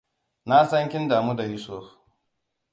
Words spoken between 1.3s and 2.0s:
da Yusuf.